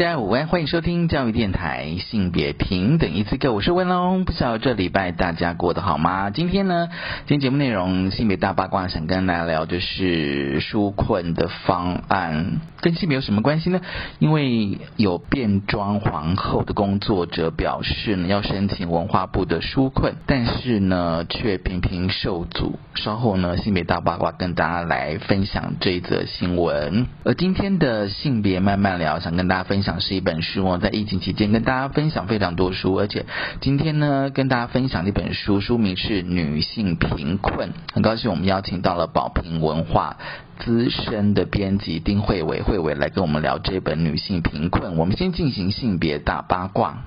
[0.00, 4.24] 大家午安，欢迎收听教育电台性别平等一次课，我是温龙。
[4.24, 6.30] 不知道这礼拜大家过得好吗？
[6.30, 6.88] 今天呢，
[7.26, 13.82] 今天节目内容性别大八卦，想跟大家聊就是纾困的方案，跟性别有什么关系呢？
[14.18, 22.78] 因为有变装皇后的工作者表示呢，要申请文化部的纾困，但是呢，却频频受阻。
[22.94, 27.06] 稍后呢，性别大八卦跟大家来分享这一则新闻。
[27.22, 29.82] 而今天的性别慢慢聊，想跟大家分。
[29.82, 33.26] 享是一本书哦，在疫情期间跟大家分享非常多书，而且
[33.60, 37.68] 今天呢跟大家分享一本书，书名是《女性贫困》。
[37.92, 40.16] 很高兴我们邀请到了宝瓶文化
[40.58, 44.92] 资深的编辑丁慧伟，慧伟来跟我们聊这本《女性贫困》。
[44.94, 46.98] 我们先进行性别大八卦。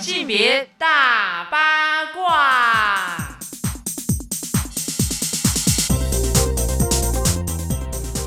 [0.00, 2.65] 性别大八卦。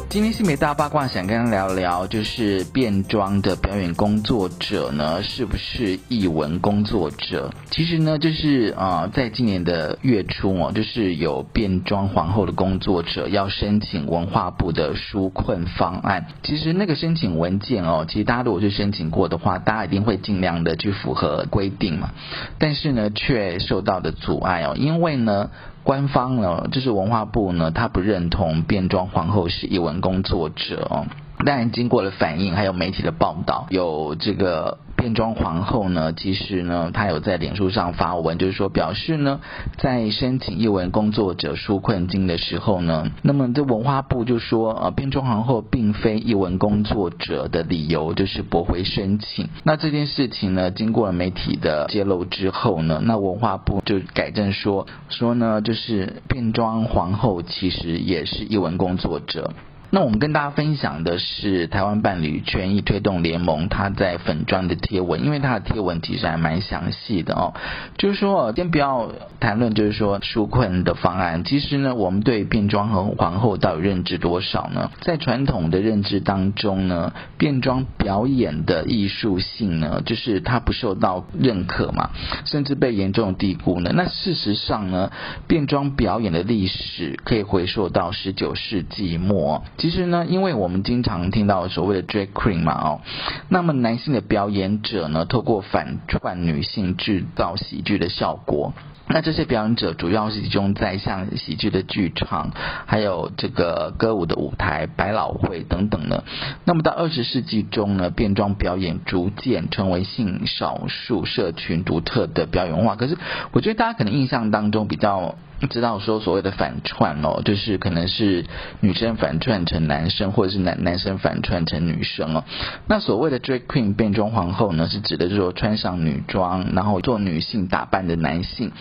[0.09, 7.51] 今天性别大八卦想跟大家聊聊，就是变装的表演工作者呢，是不是艺文工作者？
[7.69, 16.25] 其实呢，就是啊，在今年的月初哦，就是有变装皇后的工作者要申请文化部的纾困方案。
[16.41, 22.09] 其实那个申请文件哦，其实大家如果去申请过的话，大家一定会尽量的去符合规定嘛。
[22.57, 25.51] 但是呢，却受到的阻碍哦，因为呢。
[25.89, 31.07] 官方呢，就是文化部呢，他不认同变装皇后是译文工作者。
[31.45, 34.77] 但，经过了反应，还有媒体的报道，有这个。
[34.99, 39.39] 变装皇后呢，其实呢，她有在脸书上发文，就是说表示呢，
[39.77, 49.47] 在申请译文工作者纾困金的时候呢，那么这文化部就说，呃，变装皇后并非译文工作者的理由就是驳回申请。
[49.63, 59.53] 那这件事情呢，经过了媒体的揭露之后呢，那文化部就改正说，说呢，就是变装皇后其实也是译文工作者。
[59.91, 67.55] 那我们跟大家分享的是台湾伴侣权益推动联盟他在粉砖的贴文，因为他的贴文其实还蛮详细的哦。
[67.97, 74.91] 就是说，先不要谈论就是说纾困的方案，其实呢，我们对变装和皇后到底认知多少呢？
[75.01, 82.11] 在传统的认知当中呢，变装表演的艺术性呢，就是它不受到认可嘛，
[82.45, 83.91] 甚至被严重低估呢。
[83.95, 85.11] 那事实上呢，
[85.47, 89.63] 变装表演的历史可以回溯到十九世纪末。
[89.79, 93.01] 其实呢，因为我们经常听到所谓的 drag queen 嘛哦，
[93.47, 98.73] 那么男性的表演者呢，透过反串女性制造喜剧的效果。
[99.11, 102.51] 那这些表演者主要是集中在像喜剧的剧场，
[102.85, 106.25] 还有这个歌舞的舞台、百老汇等等的。
[106.65, 112.95] 那么到二十世纪中呢，变装表演逐渐成为性少数社群独特的表演文化。
[112.97, 113.17] 可是，
[113.53, 115.35] 我觉得大家可能印象当中比较。
[115.67, 118.45] 知道说所谓的反串哦，就是可能是
[118.79, 122.43] 女生反串成男生，或者是男男生反串成女生哦。
[122.87, 128.71] 那所谓的 drag queen 变装皇后呢，是指的就是说穿上女装，然后做女性打扮的男性。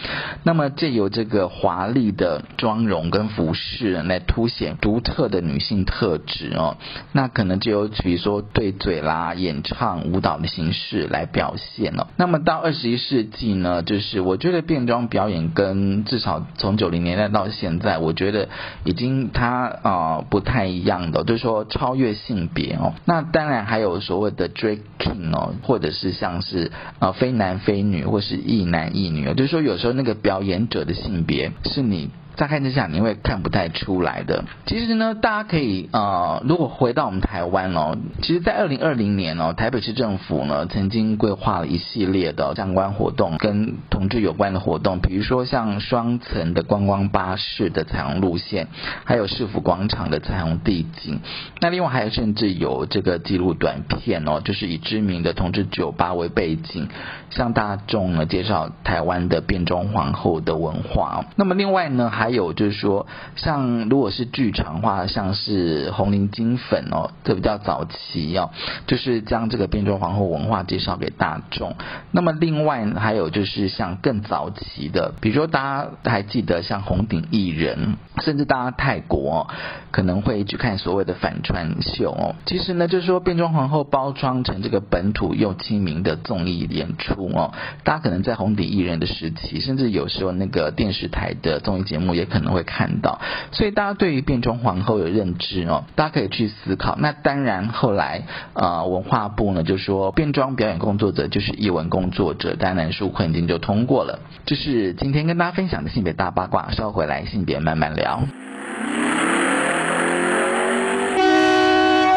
[0.44, 6.77] 那么借由这个华丽的妆容跟服饰来凸显独特的女性特质哦。
[7.12, 12.06] 那可能就有比如说对嘴啦、演唱、舞蹈的形式来表现哦。
[12.16, 18.51] 那么到二十一世纪呢，就是我觉得变装表演跟至少从从九零年代到现在，我觉得
[18.84, 22.93] 已经它啊不太一样的，就是说超越性别哦。
[23.06, 32.11] 那当然还有所谓的 drag king 哦，或者是像是啊非男非女，或是一男一女，就是说有时候那个表演者的性别是你。
[32.38, 34.44] 乍看之下你会看不太出来的。
[34.65, 48.68] 其实呢，大家可以呃，如果回到我们台湾哦，其实，在二零二零年哦，台北市政府呢曾经规划了一系列的相关活动，跟同志有关的活动，比如说像双层的观光巴士的彩虹路线，
[49.04, 51.18] 还有市府广场的彩虹地景。
[51.60, 56.89] 那另外还有甚至有这个记录短片哦，就是以知名的同志酒吧为背景，
[57.30, 61.24] 向大众呢介绍台湾的变装皇后的文化。
[61.34, 68.51] 那么另外呢还还有就是说，像如果是剧场的话，像是红菱金粉哦，这比较早期哦，
[68.86, 71.75] 就是将这个变装皇后文化介绍给大众。
[72.13, 79.48] 那么另外还有就是像更早期的，比如说大家还记得像红顶艺人，甚至大家泰国、
[79.91, 82.34] 可能会去看所谓的反串秀哦。
[82.45, 87.54] 其实呢，就是说变装皇后包装成这个本土又亲民的综艺演出哦。
[87.84, 93.20] 大家可能在红顶艺人的时期，甚至有时候那个电视台的综艺节目也可能会看到。
[93.53, 96.97] 所以大家对于变装皇后有认知哦，大家可以去思考。
[96.98, 104.18] 那当然后来呃文化部呢就说变装表演工作者就是艺文工作者，单男书困境就通过了。
[104.44, 108.22] 这是今天跟大家分享的性别大八卦，稍后回来性别慢慢聊。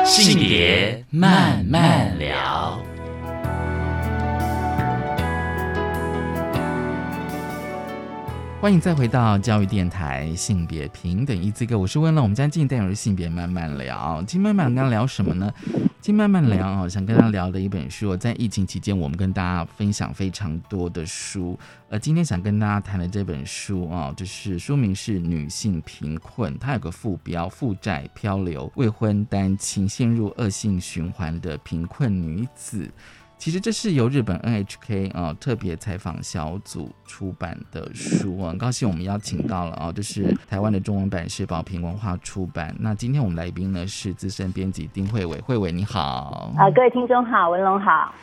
[0.03, 2.90] 性别慢慢聊。
[8.61, 12.21] 欢迎再回到教育电台性别平等一字歌，我是温乐。
[12.21, 15.51] 我们今天进单元性别慢慢聊，今天慢慢跟聊什么呢？
[15.99, 21.57] 今天慢慢聊啊，想跟大家聊的一本书，在疫情期间我们跟大家分享非常多的书，
[21.89, 32.87] 而今天想跟大家谈的这本书啊，就是书名是《女性贫困》，它有个副标：负债、漂流、未婚单亲、陷入恶性循环的贫困女子。
[33.41, 42.75] 其实这是由日本 NHK 啊、呃、特别采访小组出版的书啊，很高兴我们邀请到了啊，就是台湾的中文版是宝瓶文化出版。
[42.79, 46.53] 那今天我们来宾呢是资深编辑丁慧伟，慧伟你好。
[46.55, 48.13] 啊，各位听众好，文龙好。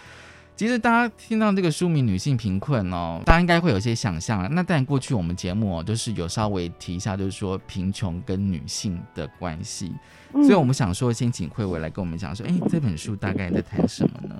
[0.54, 4.48] 其实大家听到这个书名“女性贫困”哦，大家应该会有些想象。
[4.54, 9.92] 那但过去我们节目哦，就是有稍微提一下，就是说贫穷跟女性的关系。
[10.34, 14.36] 嗯所以我们想说，先请慧伟来跟我们讲说，哎，这本书大概在谈什么呢？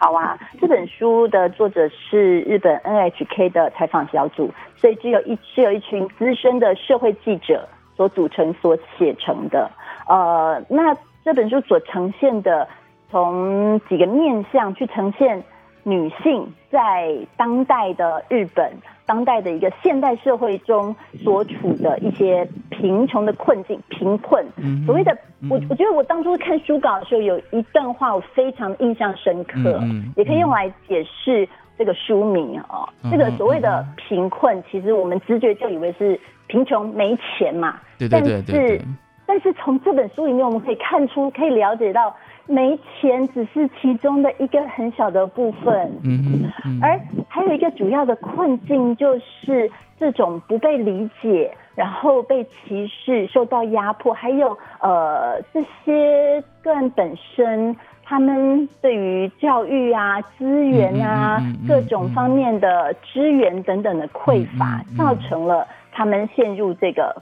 [0.00, 9.68] 好啊，这本书的作者是日本 NHK 的采访小组，所以只有一是有一群资深的社会记者所组成、所写成的。
[10.06, 12.68] 呃，那这本书所呈现的，
[13.10, 15.42] 从几个面向去呈现
[15.82, 18.72] 女性在当代的日本、
[19.04, 24.46] 当代的一个现代社会中所处的一些贫穷的困境、贫困。
[24.86, 25.18] 所谓的，嗯
[25.48, 29.80] 我我觉得我当初看书稿的时候，有一段话我非常印象深刻，
[30.16, 32.88] 也可以用来解释这个书名哦。
[33.04, 36.18] 嗯这个所谓的贫困，其实我们直觉就以为是
[36.48, 38.82] 贫穷没钱嘛，对对对对对，
[39.26, 42.14] 但是从这本书里面，我们可以看出，可以了解到，
[42.46, 46.80] 没钱只是其中的一个很小的部分，嗯，嗯。
[46.82, 46.98] 而
[47.28, 49.70] 还有一个主要的困境就是
[50.00, 57.76] 这种不被理解，然后被歧视、受到压迫，还有呃这些个人本身。
[58.10, 67.14] 他们对于教育啊、资源啊、嗯嗯嗯嗯各种方面的资源等等的匮乏，嗯嗯嗯造成了他们陷入这个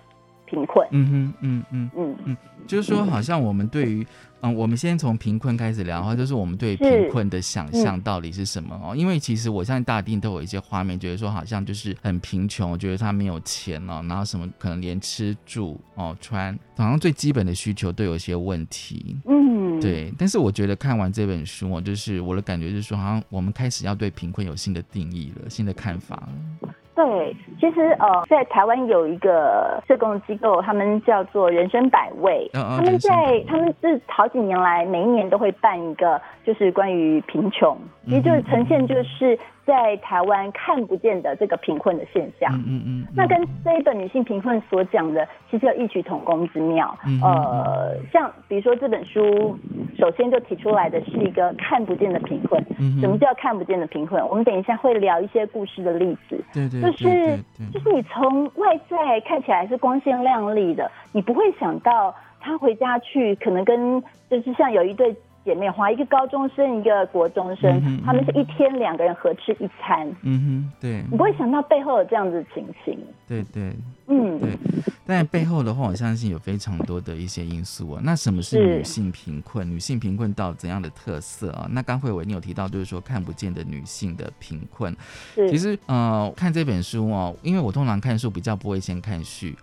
[0.44, 0.86] 贫困。
[0.92, 2.16] 嗯哼，嗯嗯。
[2.24, 2.36] 嗯，
[2.68, 4.06] 就是说，好像我们对于，
[4.42, 8.94] 嗯，我们先从贫困开始聊的话，就是我们对贫困的想象到底是什么哦？
[8.94, 19.16] 因为其实我相信大家一定都有一些画面，觉得说好像就是很贫穷，觉得他没有钱哦，然后什么可能连吃住哦穿，好像最基本的需求都有一些问题。
[19.26, 26.70] 嗯，对，但是我觉得看完这本书哦，就是我的感觉就是说，好像我们开始要对贫困有新的定义了，新的看法了。
[26.96, 32.50] 对，其实呃，在台湾有一个社工机构，他们叫做人生百味。
[32.54, 37.76] 嗯嗯他们在他们是好几年来，每一年都会办一个，就是关于贫穷，
[38.06, 42.50] 其实就是呈现就是在台湾看不见的这个贫困的现象。
[42.54, 46.96] 嗯嗯嗯，那跟这一本女性贫困所讲的，其实有异曲同工之妙。
[47.04, 49.58] 嗯呃，像比如说这本书，
[49.98, 52.62] 首先就提出来的是一个看不见的贫困。
[52.78, 54.24] 嗯哼什么叫看不见的贫困？
[54.28, 56.42] 我们等一下会聊一些故事的例子。
[56.52, 57.36] 对对对就是
[57.72, 65.12] 就是你从外在看起来是光鲜亮丽的，你不会想到他回家去可能跟就是像有一对
[65.46, 72.98] 姐妹花，一个高中生，一个国中生，他们是一天两个人合吃一餐，嗯哼，对你不会想到背后有这样子的情形。
[73.28, 73.72] 对对。
[74.08, 74.56] 嗯，对，
[75.04, 78.00] 但背后的话，我相信有非常多的一些因素啊。
[78.04, 79.68] 那什么是是女性贫困？
[79.68, 81.66] 女性贫困到怎样的特色啊？
[81.72, 84.94] 那刚慧伟你有提到，就是说看不见的女性的贫困。
[85.34, 89.56] 是，其实呃，看这本书哦，因为我通常看书比较不会先看序。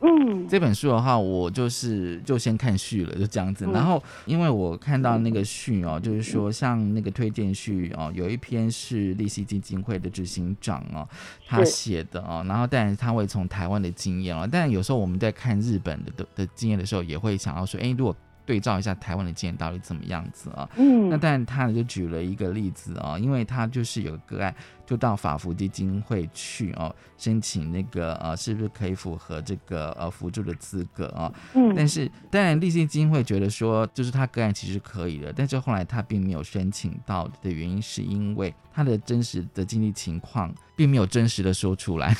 [0.00, 3.66] 嗯，这本书的话，我就是就先看序了，就这样子。
[3.66, 11.06] 嗯然后，因为我看到那个序哦，就是说像那个推荐序哦，有一篇是利息基金会的执行长哦，
[11.46, 12.44] 他写的哦。
[12.46, 18.14] 然后，但是他会从台湾的经验哦，但有时候我们在看日本的的的经验的时候，也会想要说，哎，如果
[18.46, 20.68] 对照一下台湾的经验到底怎么样子啊。
[20.76, 24.54] 嗯那当然，他呢就举了一个例子啊，因为他就是有个个案，
[24.86, 42.16] 就到法福基金会去哦，申请那个呃，是不是可以符合这个呃辅助的资格啊、嗯但是当然，立信基金会觉得说，就是他个案其实可以的，但是后来他并没有申请到的原因，是因为他的真实的经济情况并没有真实的说出来。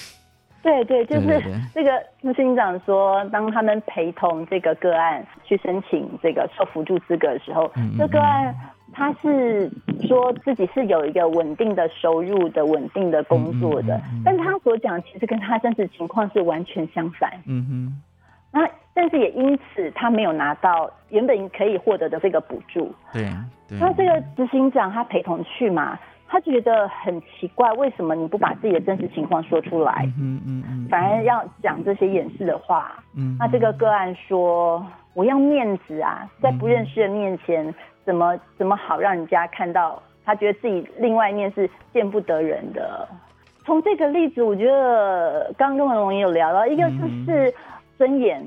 [0.64, 1.40] 对对，就是
[1.74, 1.90] 这个
[2.22, 8.54] 执行长说，当他们陪同这个个案去申请这个受辅助资格的时候，嗯嗯这个案
[8.94, 9.70] 他是
[10.08, 17.30] 说自己是有一个稳定的收入的、稳定的工作的，但他所讲其实跟他真实情况是完全相反。
[17.46, 18.02] 嗯哼，
[18.50, 22.90] 那但是也因此他没有拿到原本可以获得的这个补助。
[23.12, 23.22] 对
[23.68, 23.78] 对。
[23.78, 33.02] 那这个执行长他陪同去嘛，他觉得很奇怪，为什么你不把自己的真实情况说出来，嗯嗯嗯反而要讲这些掩饰的话？
[33.16, 37.72] 嗯，那这个个案说：“我要面子啊，在不认识的面前，
[38.04, 40.02] 怎么怎么好让人家看到？
[40.26, 43.06] 他觉得自己另外一面是见不得人的。
[43.64, 47.54] 从这个例子，我觉得刚刚跟文龙也有聊到，一个就是
[47.98, 48.42] 尊严，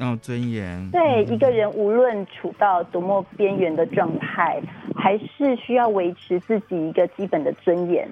[0.00, 4.60] 哦尊严，对一个人无论处到多么边缘的状态，
[5.04, 8.08] 还是需要维持自己一个基本的尊严。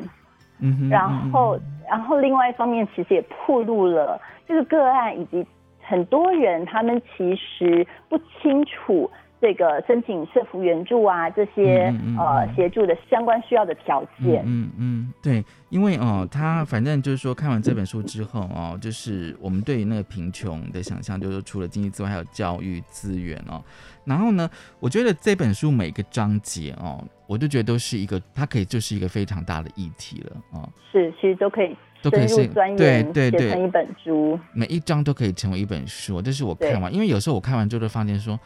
[0.61, 1.59] 嗯哼，然后，
[1.89, 5.47] 然后另外一方面，其实也暴露了这个个案以及
[5.81, 9.11] 很多人，他们其实不清楚
[9.43, 14.45] 这个申请社福援助啊这些嗯嗯嗯呃协助的相关需要的条件。
[14.47, 23.61] 嗯嗯，对，因为哦，他反正就是说看完这本书之后哦，就是我们对于那个贫穷的想象，就是除了经济之外，还有教育资源哦。
[24.05, 34.39] 然后呢，我觉得这本书每个章节哦，我就觉得都是一个，它可以就是一个非常大的议题了哦，是，其实都可以都可以是深入钻对研，对对，成一本书。
[34.53, 36.23] 每一章都可以成为一本书。
[36.23, 38.39] 这是我看完，因为有时候我看完之后就发现说，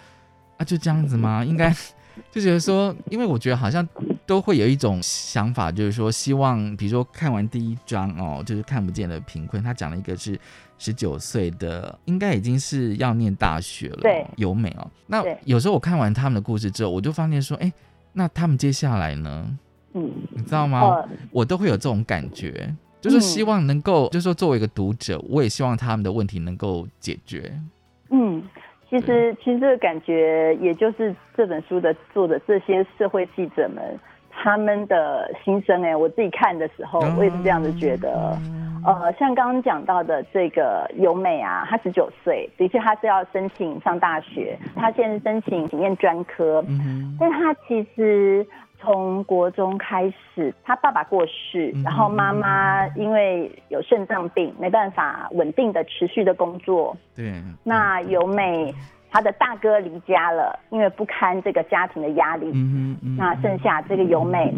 [0.56, 1.44] 啊，就这样子吗？
[1.44, 1.75] 应该
[2.30, 3.86] 就觉得说，因为我觉得好像
[4.25, 10.38] 都会有一种想法，就是说希望，比如说看完第一章哦，就是看不见的贫困，他讲了一个是
[10.78, 14.90] 十九岁的，应该已经是要念大学了，对由美哦。
[15.06, 17.72] 那有时候我看完他们的故事之后，我就发现说，哎，
[18.12, 19.58] 那他们接下来呢？
[19.92, 20.80] 嗯，你知道吗？
[20.80, 27.58] 呃，我都会有这种感觉，就是希望能够，就是说作为一个读者，我也希望他们的问题能够解决。
[28.10, 28.42] 嗯，
[28.88, 33.99] 其实其实这个感觉，也就是这本书的作者这些社会记者们
[34.31, 35.83] 他们的心声。
[35.83, 38.38] 哎，我自己看的时候，我也是这样子觉得。
[38.87, 46.64] 呃，像刚刚讲到的这个由美啊，她十九岁，的确她是要申请上大学，她现在申请念专科，
[47.19, 48.47] 但她其实
[48.78, 58.75] 从国中开始，他爸爸过世，嗯然后妈妈因为有肾脏病，没办法稳定的持续的工作，对，那由美
[59.11, 64.54] 他的大哥离家了，因为不堪这个家庭的压力，嗯那剩下这个由美，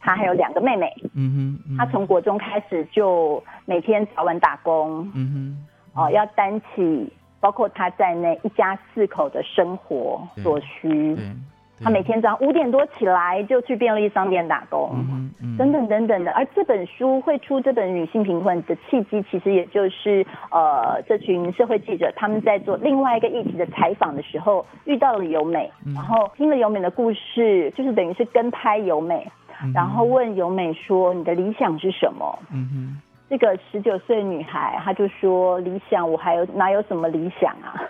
[0.00, 11.42] 她还有两个妹妹，嗯哼，她从国中开始就每天早晚打工，嗯哦，要担起包括她在内一家四口的生活所需哼，。
[11.78, 14.90] 对，她每天早上五点多起来就去便利商店打工。
[14.94, 29.26] 嗯，嗯等等等等的，而这本书会出这本女性贫困的契机，其实也就是呃，这群社会记者他们在做另外一个议题的采访的时候，遇到了由美，嗯然后听了由美的故事，就是等于是跟拍由美，
[29.74, 37.80] 然后问由美说：“你的理想是什么？”嗯哼，这个十九岁女孩，她就说：“理想，我还有哪有什么理想啊？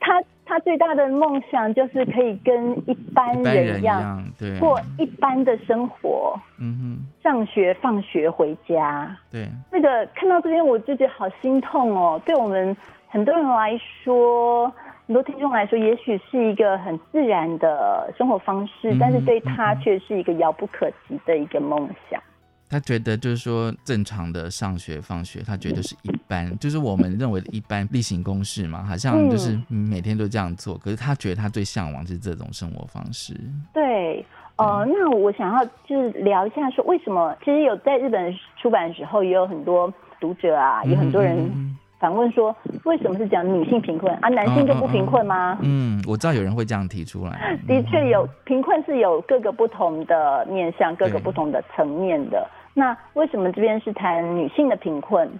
[0.00, 4.22] 她她最大的梦想就是可以跟一般人人一样
[4.60, 9.06] 过一般的生活，嗯上学、放学、回家。
[9.30, 12.20] 哼，对，这个看到这边，我就觉得好心痛哦。
[12.26, 12.76] 对我们
[13.08, 14.70] 很多人来说，
[15.06, 22.20] 很多听众来说，也许是一个很自然的生活方式，嗯但是对他却是一个遥不可及的一个梦想。
[22.68, 30.76] 他觉得就是说正常的上学放学，他觉得是一般，就是我们认为的一般例行公事嘛，好像就是嗯每天都这样做。
[30.78, 33.34] 可是他觉得他最向往是这种生活方式。
[33.72, 34.24] 对，
[34.56, 37.36] 呃，那我想要就是聊一下，说为什么？
[37.44, 44.28] 其实有在日本出版的时候，也有很多读者啊，有很多人嗯反问说，为什么是讲女性贫困啊？
[44.28, 45.58] 男性就不贫困吗？
[45.62, 47.58] 嗯，我知道有人会这样提出来。
[47.66, 52.46] 的确有贫困是有各个不同的面向、各个不同的层面的。
[52.74, 55.30] 那为什么这边是谈女性的贫困？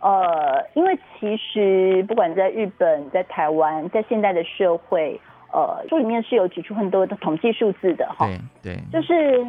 [0.00, 5.18] 呃，因为其实不管在日本、在台湾、在现代的社会，
[5.52, 8.26] 呃，书里面是有举出很多的统计数字的哈。
[8.62, 9.44] 对对，就是，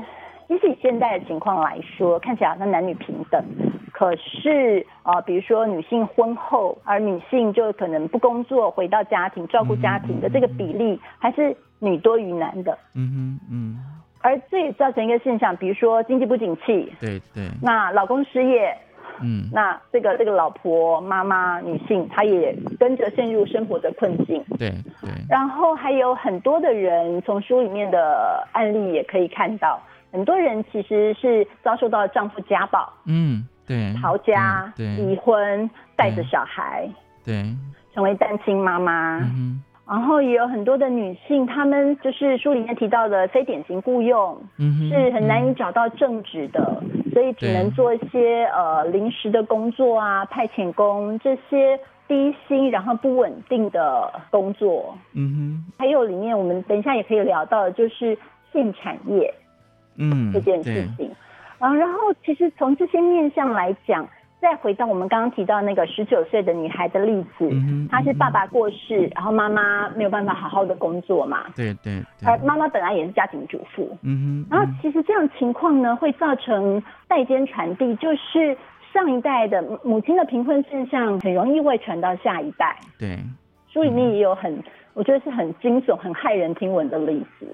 [0.48, 3.44] 即使以现在的情况来说，看起来好像男女平等，
[3.92, 12.78] 可是呃，比如说女性婚后，而女性就可能不工作，回到家庭照顾家庭的这个比例，还是女多于男的。
[12.94, 13.78] 嗯哼嗯，
[14.22, 18.78] 而这也造成一个现象，比如说经济不景气，对对，那老公失业，
[19.22, 24.44] 嗯那这个这个老婆妈妈女性，她也跟着陷入生活的困境。
[24.60, 24.70] 对
[25.02, 29.82] 对，然后还有很多的人，从书里面的案例也可以看到，
[30.12, 34.96] 很多人其实是遭受到丈夫家暴、嗯对，逃家、对。
[34.98, 36.88] 离婚，带着小孩
[37.24, 37.44] 对，
[37.94, 39.20] 成为单亲妈妈。
[39.20, 46.82] 嗯然后也有很多的女性，她们就是书里面提到的非典型雇佣，嗯哼，是很难以找到正职的，
[47.14, 54.98] 所以只能做一些呃临时的工作啊、派遣工这些低薪然后不稳定的工作。
[55.14, 55.72] 嗯哼。
[55.78, 58.18] 还有里面我们等一下也可以聊到的就是
[58.52, 59.32] 性产业。
[59.32, 59.45] 哼
[59.98, 61.10] 嗯这件事情。
[61.60, 64.08] 啊，然后其实从这些面向来讲，
[64.42, 67.50] 再回到我们刚刚提到那个十九岁的女孩的例子，
[67.90, 78.56] 她是爸爸过世，然后妈妈没有办法好好的工作嘛，对对对，而妈妈本来也是家庭主妇，嗯哼，然后其实这样情况呢，会造成代间传递，就是
[78.94, 82.78] 上一代的母亲的贫困现象很容易会传到下一代。
[83.00, 83.18] 对。
[83.72, 84.62] 书里面也有很，
[84.94, 87.46] 我觉得是很惊悚、很骇人听闻的例子。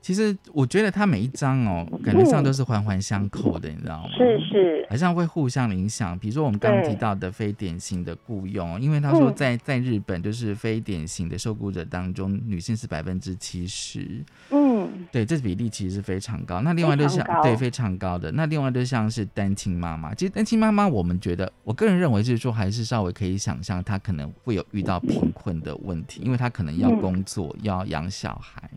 [0.00, 4.08] 其实我觉得它每一章哦，感觉上都是环环相扣的，你知道吗？
[4.16, 6.18] 是是，好像会互相影响。
[6.18, 16.60] 比如说我们刚刚提到的非典型的雇佣，因为他说嗯在在日本就是非典型的受雇者当中，女性是百分之七十，嗯，对，这比例其实是非常高。
[16.62, 28.70] 那另外就像非对非常高的，那另外就像是单亲妈妈，其实单亲妈妈我们觉得，我个人认为就是说还是稍微可以想象，她可能会有遇到贫困的问题，因为她可能要嗯工作，要养小孩。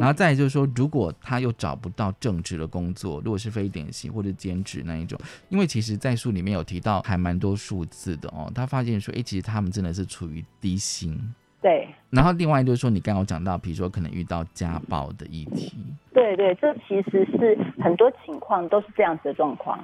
[0.00, 5.18] 嗯，然后再就是说，如果他又找不到正职的工作，如果是非典型或者兼职那一种，
[5.50, 11.18] 因为其实，在书里面有提到还蛮多数字的哦，他发现说，哎，其实他们真的是处于低薪。
[11.62, 15.74] 对然后另外就是说，你刚刚有讲到，比如说可能遇到家暴的议题，
[16.14, 19.78] 对对，这其实是很多情况都是这样子的状况。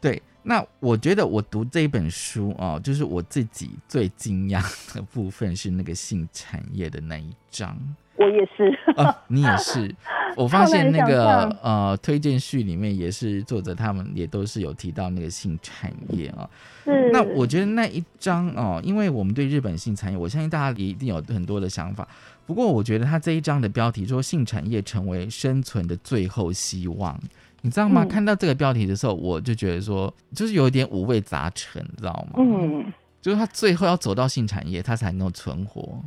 [0.00, 0.22] 对。
[0.42, 4.62] 那我觉得我读这一本书哦，就是我自己最惊讶
[4.94, 7.76] 的部分是那个性产业的那一章。
[8.16, 9.94] 我也是，哦，你也是。
[10.36, 16.48] 我发现那个呃推荐序里面也是作者他们也都是有提到那个性产业啊、
[16.84, 22.06] 是那我觉得那一章哦，因为我们对日本性产业，我相信大家也一定有很多的想法。
[22.46, 27.18] 不过我觉得他这一章的标题说性产业成为生存的最后希望，
[27.62, 28.04] 你知道吗？
[28.04, 32.92] 嗯看到这个标题的时候，我就觉得说就是有一点五味杂陈，你知道吗？，嗯。
[33.22, 36.02] 就是他最后要走到性产业，他才能够存活。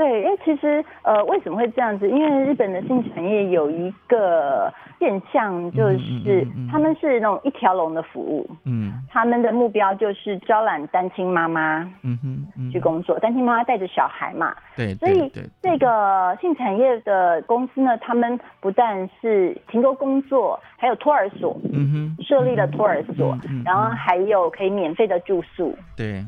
[0.00, 2.08] 对，因为其实呃，为什么会这样子？
[2.08, 8.94] 因为日本的性产业有一个现象，就嗯是他们是那种一条龙的服务，嗯。
[9.10, 12.70] 他们的目标就是招揽单亲妈妈嗯哼嗯。
[12.70, 23.36] 去，工作，单亲妈妈带着小孩嘛，对所以这个性产业的公司呢，他们不但是提供工作，还有托儿所，嗯哼，设立了托儿所
[23.66, 25.76] 然后还有可以免费的住宿。
[25.94, 26.24] 对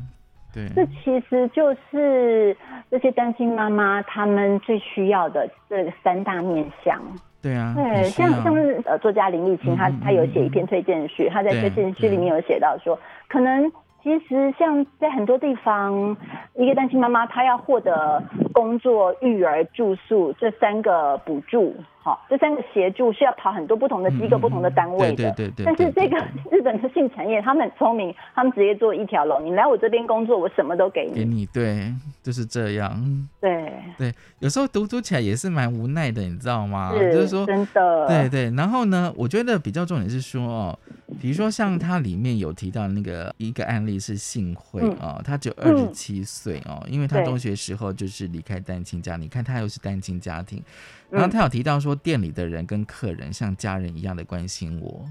[0.53, 2.55] 对，这其实就是
[2.91, 7.01] 这些单亲妈妈她们最需要的这三大面向。
[7.41, 13.69] 对啊，对，像像是呃作家林立清，他嗯嗯他有写一篇推荐序，他在推荐序里面有写到说，可能
[14.01, 16.15] 其实像在很多地方，
[16.55, 25.31] 一个单亲妈妈她要获得工作、育儿、住宿这三个补助，好，这三个协助是要跑很多不同的机构、不同的单位的。
[25.31, 26.17] 对对对对但是这个
[26.51, 31.13] 日本的性产业，他们很聪明，他们直接做一条龙，你来我这边工作，我什么都给你。
[31.13, 33.01] 给你，对，就是这样。
[33.39, 36.91] 对，对，有时候读读起来也是蛮无奈的，你知道吗？
[36.93, 38.07] 是就是说，真的。
[38.07, 38.51] 对对。
[38.57, 40.79] 然后呢，我觉得比较重点是说哦，
[41.21, 55.05] 比如说像它里面有提到那个一个案例是幸会嗯哦，他只有二十七岁哦，因为他中学时候就是离开单亲家，你看他又是单亲家庭，嗯然后他有提到说店里的人跟客人像家人一样的关心我，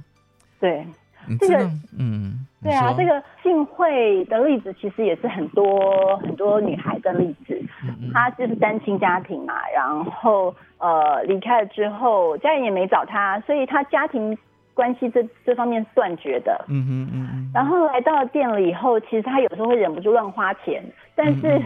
[0.60, 0.86] 对。
[1.38, 7.56] 这个嗯，对啊，这个幸会的例子其实也是很多很多女孩的例子。
[8.12, 14.36] 她就是单亲家庭嘛，然后呃离开了之后，家人也没找她，所以她家庭
[14.74, 16.64] 关系这这方面是断绝的。
[16.66, 20.82] 嗯哼嗯嗯，然后来到店里以后，其实她有时候会忍不住乱花钱，
[21.14, 21.62] 但是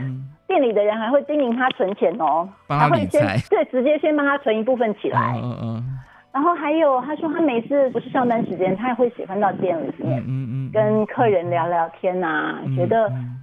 [0.47, 5.35] 店里的人还会叮咛他存钱哦，帮她还会先对直接先帮他存一部分起来。
[5.37, 5.99] 嗯嗯嗯
[6.33, 10.19] 然后还有他说他每次不是上班时间，他也会喜欢到店里面。
[10.21, 13.41] 嗯嗯嗯，跟客人聊聊天呐、嗯觉得嗯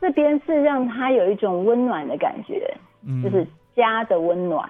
[0.00, 2.72] 这边是让他有一种温暖的感觉，
[3.04, 4.68] 嗯就是家的温暖。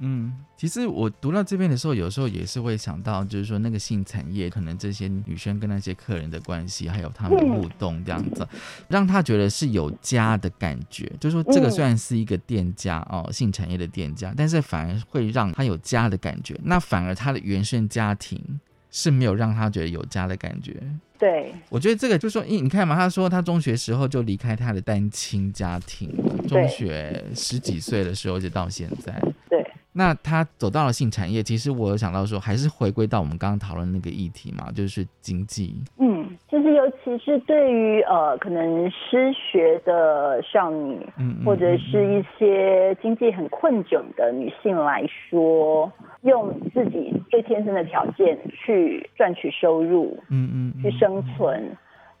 [0.00, 8.46] 嗯，其实我读到这边的时候，有时候也是会想到，就是说那个性产业，可能这些女生跟那些客人的关系，还有他们的互动这样子，
[8.88, 11.10] 让他觉得是有家的感觉。
[11.20, 16.58] 就是说，这个虽然是一个店家哦，性产业的店家，但是反而会让他有家的感觉。
[16.64, 20.76] 那反而他的原生家庭是没有让他觉得有家的感觉。
[21.16, 29.22] 对我觉得这个就说，因你看嘛，他说他中学时候就离开他的单亲家庭了，中学十几岁的时候就到现在。
[29.48, 29.64] 对，
[29.96, 35.80] 那他走到了性产业，其实我有想到说，还是回归到我们刚刚讨论那个议题嘛，就是经济。
[35.98, 45.90] 嗯，其实尤其是对于呃可能失学的少女，嗯，嗯或者是一些经济很困窘的女性来说，
[46.22, 51.70] 用自己最天生的条件去赚取收入，嗯嗯嗯去生存，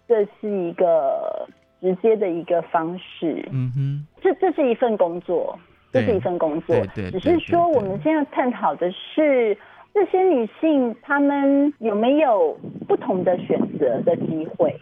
[0.06, 1.48] 这是一个
[1.80, 3.48] 直接的一个方式。
[3.50, 5.58] 嗯哼，这这是一份工作，
[6.00, 9.56] 这是一份工作对对，只是说我们现在探讨的是
[9.94, 14.76] 这些女性她们有没有不同的选择的机会？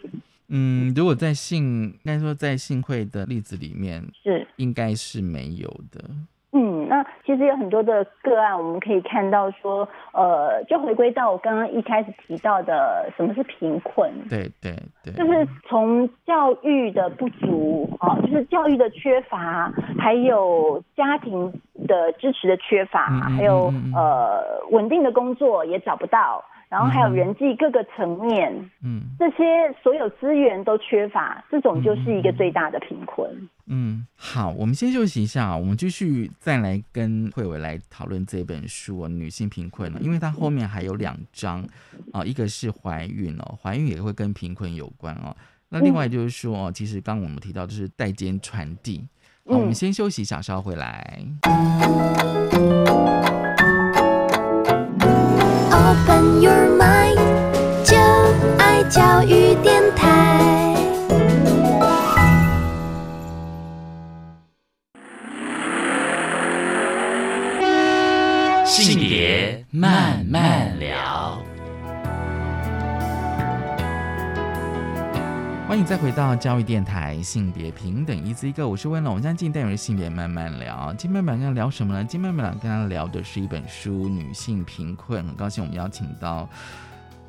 [0.49, 6.11] 嗯，如果在性，应该说在性会的例子里面，是，应该是没有的。
[6.55, 14.13] 嗯，那其实有很多的个案，我们可以看到说，呃，就回归到我刚刚一开始提到的，什么是贫困？
[14.29, 14.71] 对对
[15.03, 21.51] 对，就是从教育的不足啊，就是教育的缺乏，还有家庭
[21.89, 28.51] 的支持的缺乏，还有呃稳定的工作也找不到，然后还有嗯人际各个层面，
[28.83, 29.45] 嗯这些
[29.83, 33.29] 所有资源都缺乏，这种就是一个最大的贫困。
[33.67, 41.63] 嗯，好，我们先休息一下啊，我们继续再来跟慧伟来讨论这本书哦，《女性贫困》呢，因为它后面还有两章
[42.11, 45.37] 啊，一个是怀孕哦，怀孕也会跟贫困有关哦。
[45.69, 49.07] 那另外就是说哦，其实刚刚我们提到就是代间传递。
[49.45, 51.23] 好，我们嗯先休息一下，稍后回来。
[55.93, 57.19] Open your mind，
[57.85, 57.99] 就
[58.57, 60.75] 爱教育电台。
[68.65, 70.72] 性别慢慢
[75.73, 79.13] 欢迎再回到教育电台性别平等一字一个，我是温龙。
[79.13, 80.93] 我们现在进单元性别慢慢聊。
[80.99, 82.05] 今天晚上聊什么呢？
[82.05, 85.25] 今天晚上跟大家聊的是一本书《女性贫困》。
[85.27, 86.47] 很高兴我们邀请到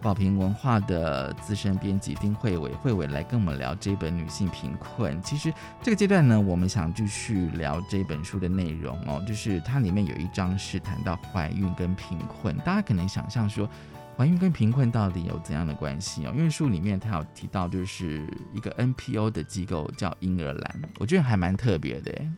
[0.02, 5.18] 宝瓶文化的资深编辑丁慧伟，慧伟来跟我们聊这本《女性贫困》。
[5.22, 13.70] 其实这个阶段呢，我们想继续聊这本书的内容哦，就是它里面有一章是谈到怀孕跟贫困，大家可能想象说。
[14.15, 16.34] 怀孕跟贫困到底有怎样的关系哦？
[16.36, 18.21] 因为书里面他有提到，就是
[18.54, 22.30] 一个 NPO 的机构叫婴儿蓝，我觉得还蛮特别的耶。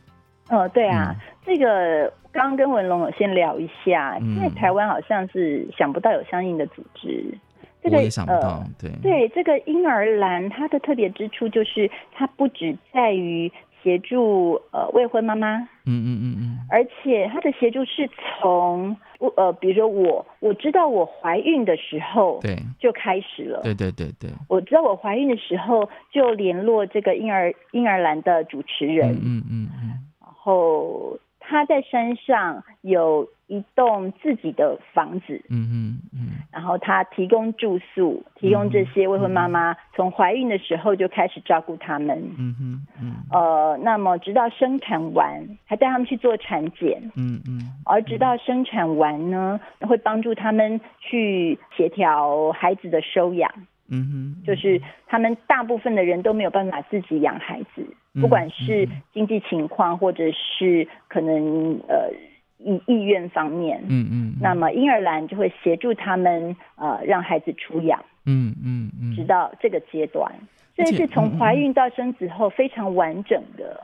[0.48, 7.36] 呃，对啊，嗯这个刚刚跟文龙有先聊一下，嗯因为台湾好像是想不到有相应的组织，
[7.82, 13.52] 这个我也想不到，呃对对这个婴儿蓝，它的特别之处就是它不只在于
[13.86, 18.96] 协助呃未婚妈妈，嗯嗯嗯嗯，而且他的协助是从
[19.36, 22.56] 呃比如说我我知道我怀孕的时候对。
[22.80, 29.88] 就开始了，对对对对，我知道我怀孕的时候就联络这个婴儿婴儿栏的主持人，嗯嗯嗯嗯。
[30.20, 36.28] 然后他在山上有一栋自己的房子，嗯嗯嗯。
[36.52, 42.16] 然后他提供住宿，提供这些未婚妈妈从怀孕的时候就开始照顾他们。
[42.38, 43.14] 嗯嗯嗯。
[43.30, 47.60] 呃，那么直到生产完，还带他们去做产检，嗯嗯。
[47.84, 53.50] 而直到生产完呢，会帮助他们去协调孩子的收养。
[53.88, 62.10] 嗯哼，就是他们大部分的人都没有办法自己养孩子，嗯不管是经济情况或者是可能呃
[62.58, 70.32] 意意愿方面，嗯嗯，那么婴儿蓝就会协助他们呃让孩子出养，嗯嗯嗯，直到这个阶段，
[70.74, 73.82] 所以是从怀孕到生子后非常完整的。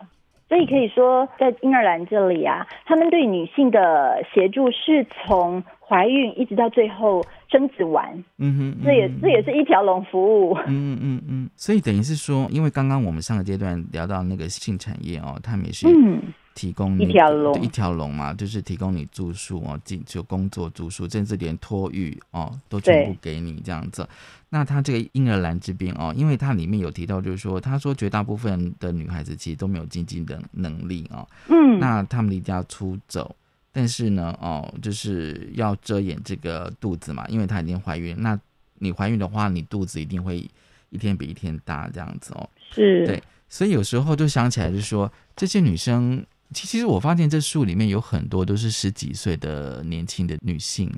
[0.49, 10.55] 所以可以说，在婴儿蓝这里啊，他们对女性的协助是从怀孕一直到最后生子完，嗯哼，这也嗯这也是一条龙服务。
[10.67, 16.21] 嗯嗯嗯，所以等于是说，因为刚刚我们上个阶段聊到那个性产业哦，他们也是嗯
[16.55, 24.07] 提供你一条龙一条龙嘛，就是提供你住宿哦，进就工作住宿，甚至连托育哦都全部给你这样子。
[24.49, 33.35] 那他这个婴儿蓝这边哦，因为它里面有提到，就是说，他说绝大部分的女孩子其实都没有经济的能力哦，嗯，那他们离家出走，
[33.73, 38.15] 但是呢，哦，就是要遮掩这个肚子嘛，因为她已经怀孕。
[38.21, 38.39] 那
[38.75, 40.47] 你怀孕的话，你肚子一定会
[40.91, 42.47] 一天比一天大这样子哦。
[42.71, 50.93] 是，对所以有时候就想起来，就是说这些女生其其实我发现这书里面有很多都是十几岁的年轻的女性，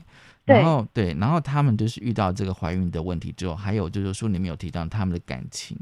[0.45, 5.77] 然后对，然后她们就是遇到这个怀孕的问题之后，还有就是书里面有提到她们的感情。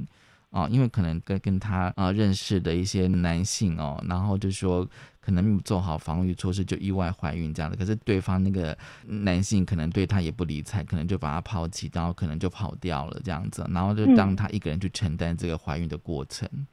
[0.53, 4.87] 啊、因为可能跟跟她啊、认识的一些男性哦，然后就说
[5.19, 16.47] 可能没有做好防御措施就意外怀孕这样的，可是对方那个男性可能对她也不理睬，可能就把她抛弃，然后可能就跑掉了这样子，然后就让她一个人去承担这个怀孕的过程。
[16.53, 16.67] 嗯，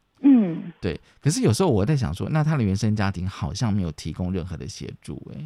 [0.82, 5.38] 对，可是有时候我在想说，那他的原生家庭好像没有提供任何的协助、欸，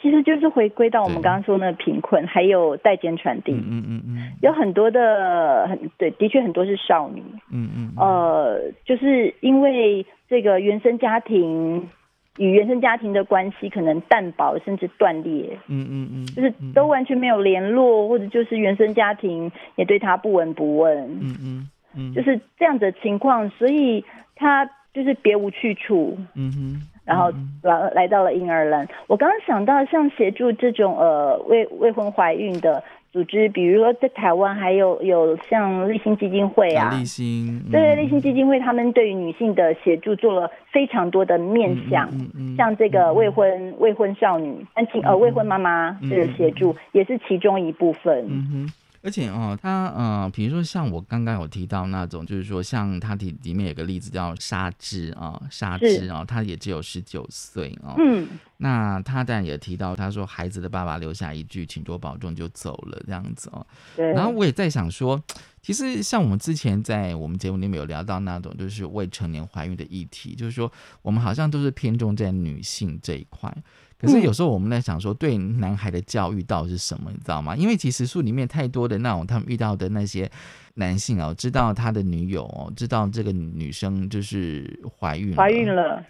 [0.00, 1.22] 其实就是回归到我们对。
[1.22, 4.32] 刚刚说那个贫困，还有代间传递，嗯嗯嗯嗯。
[4.42, 11.88] 有很多的很对，的确很多是少女，嗯嗯，呃，就是因为这个原生家庭
[12.36, 24.04] 与原生家庭的关系可能淡薄甚至断裂，嗯嗯嗯，就是都完全没有联络，或者就是原生家庭也对他不闻不问，嗯嗯嗯，就是这样的情况，所以
[24.36, 28.88] 他就是别无去处，嗯哼，然后来来到了婴儿 land。
[29.06, 48.26] 我刚刚想到，像协助这种呃未未婚怀孕的组织，比如说在台湾还有有像立新基金会啊，立新，对，嗯立新基金会他们对于女性的协助做了非常多的面向，嗯嗯嗯像这个未婚未婚少女、单亲呃未婚妈妈这个协助也是其中一部分。
[48.28, 48.72] 嗯哼。
[49.02, 57.94] 而且哦，他呃，比如说像我刚刚有提到那种，就是说像他里里面有个例子叫沙之啊，沙之啊，他也只有十九岁哦。
[57.98, 63.64] 嗯，那他当然也提到，他说孩子的爸爸留下一句“请多保重”就走了这样子哦。
[63.94, 64.12] 对。
[64.12, 65.22] 然后我也在想说，
[65.62, 70.70] 其实像我们之前在我们节目里面有聊到那种就是未成年怀孕的议题，就是说
[71.02, 73.54] 我们好像都是偏重在女性这一块。
[74.00, 77.56] 可是有时候我们在想说，对男孩的教育到底是什么，你知道吗？
[77.56, 80.30] 因为其实书里面太多的那种他们遇到的那些
[80.74, 86.00] 男性哦，知道他的女友哦，知道这个女生就是怀孕怀孕了，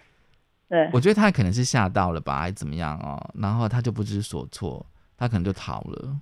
[0.69, 4.85] 对，我觉得他可能是吓到了吧，还是怎么样哦，然后他就不知所措，
[5.17, 6.15] 他可能就逃了。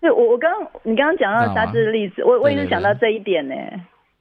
[0.00, 0.50] 对我我刚
[0.84, 3.54] 你刚刚讲到沙之的例子，我我也是想到这一点呢。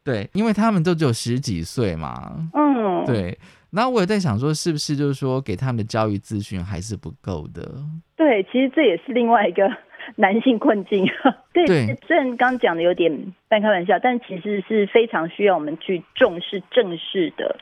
[0.04, 3.40] 对，因为他们都只有十几岁嘛，嗯，对。
[3.74, 7.62] 然后我也在想说，是不是就是说给他们的教育资讯还是不够的？
[8.16, 9.68] 对，其实这也是另外一个
[10.16, 11.06] 男性困境。
[11.52, 17.58] 对，对虽然刚刚讲的有点半开玩笑，但其实是非常需要我们去重视正视的。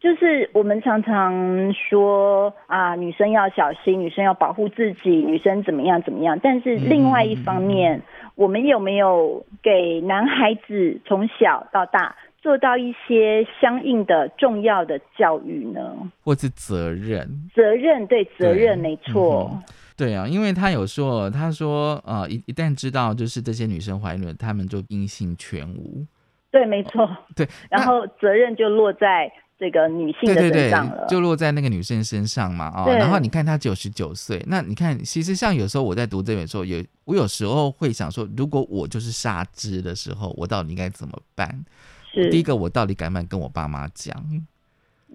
[0.00, 6.38] 就是我们常常说啊，女生要小心，女生要保护自己，女生怎么样怎么样。
[6.42, 8.02] 但是另外一方面，
[8.34, 15.80] 我们有没有给男孩子从小到大做到一些相应的重要的教育呢？
[16.22, 17.48] 或是责任？
[17.54, 19.50] 责任对责任，没错。
[19.50, 19.62] 嗯
[19.96, 26.04] 对啊，因为他有说，他说呃，一一旦知道就是这些女生怀孕了，他们就音信全无。
[26.50, 27.08] 对，没错。
[27.36, 41.64] 对，然后责任就落在这个女性的对对对身上了。，就落在那个女生身上嘛，哦，然后你看她九十九岁，那你看，其实像有时候我在读这本书，有我有时候会想说，如果我就是杀之的时候，我到底应该怎么办？
[42.14, 44.14] 是第一个，我到底敢不敢跟我爸妈讲？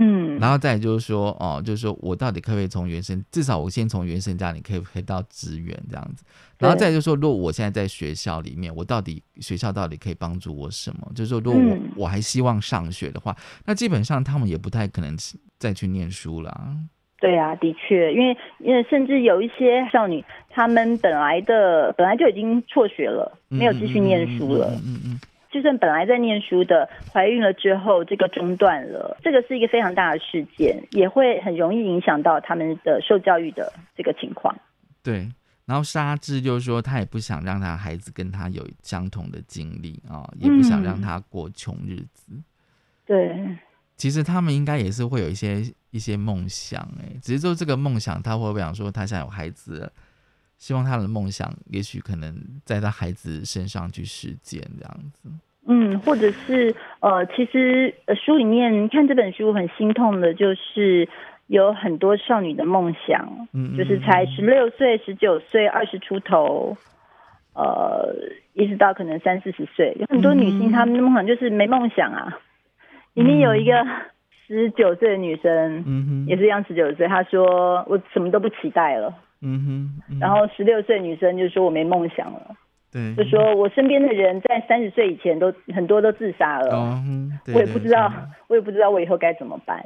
[0.02, 6.24] 嗯，然后再就是说，哦，就是说我到底可不可以从原生，至少我先从原生家里可以可以到资源这样子，
[6.58, 11.12] 然后再就是说，如果我现在在学校里面，我到底学校到底可以帮助我什么？
[11.14, 13.36] 就是说，如果我、嗯我还希望上学的话，
[13.66, 15.18] 那基本上他们也不太可能
[15.58, 16.78] 再去念书了。
[17.20, 24.72] 对啊，的确，因为因为甚至有一些少女，她们本来的本来就已经辍学了，没有继续念书了。
[24.76, 25.20] 嗯嗯嗯
[25.52, 34.56] 就算本来在念书的，怀孕了之后，这个中断了，这个是一个非常大的事件，也会很容易影响到他们的受教育的这个情况。
[35.04, 35.30] 对。
[35.66, 42.34] 然后沙之就是说，他也不想让他孩子跟他有相同的经历啊、也不想让他过穷日子。
[43.06, 43.56] 对，
[43.96, 49.92] 其实他们应该也是会有一些一些梦想，哎，只是说这个梦想，他会不会想说他想有孩子了，
[50.60, 55.30] 希望他的梦想，也许可能在他孩子身上去实践这样子。
[55.72, 61.08] 嗯，或者是呃，其实呃书里面看这本书很心痛的，就是
[61.48, 66.76] 有很多少女的梦想，嗯，就是才十六岁、十九岁、二十出头，
[67.54, 68.14] 呃，
[68.54, 72.40] 一直到可能三四十岁，有很多女性她们的梦想就是没梦想啊。
[73.14, 73.86] 里面有一个
[74.48, 79.14] 十九岁的女生，嗯哼，也是一样十九岁，她说我什么都不期待了。
[79.42, 82.56] 嗯哼，嗯然后十六岁女生就说我没梦想了，
[82.92, 86.76] 对，就说我身边的人在三十岁以前都很多都自杀了。
[86.76, 88.12] 哦，嗯对我也不知道
[88.48, 89.84] 我也不知道我以后该怎么办。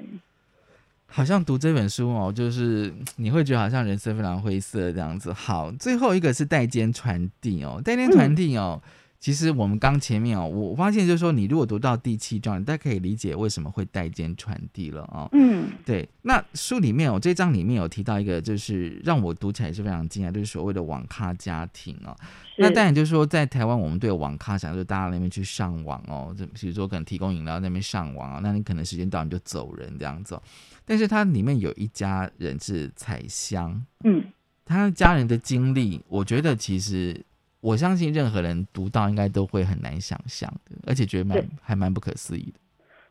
[1.05, 5.31] 好像读这本书哦，就是你会觉得好像人生非常灰色这样子。
[5.31, 8.81] 好，最后一个是代间传递哦，代间传递哦，
[9.23, 15.29] 其实我们刚前面哦，我我发现就是说，你如果读到第七章，你大家可以理解为什么会代间传递了哦。
[15.31, 22.13] 嗯对，那书里面哦，这章里面有提到一个，就是让我读起来是非常惊讶，就是所谓的网咖家庭哦。
[22.57, 30.43] 那当然就是说，在台湾我们对网咖想就是大家那边去上网哦，就比如说可能提供饮料那边上网啊，那你可能时间到你就走人这样子、哦。
[30.83, 34.21] 但是它里面有一家人是彩香，嗯
[34.65, 37.25] 他家人的经历，我觉得其实
[37.63, 42.59] 我相信任何人读到应该都会很难想象的，而且觉得蛮还蛮不可思议的。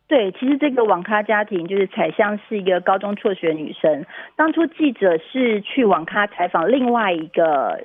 [0.07, 4.05] 对，其实这个网咖家庭就是彩香是一个高中辍学女生，
[4.37, 7.81] 当初记者是去网咖采访另外一个